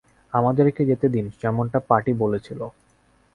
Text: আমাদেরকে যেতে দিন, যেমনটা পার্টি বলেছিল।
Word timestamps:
আমাদেরকে 0.33 0.81
যেতে 0.85 1.07
দিন, 1.09 1.25
যেমনটা 1.41 1.79
পার্টি 1.89 2.11
বলেছিল। 2.23 2.59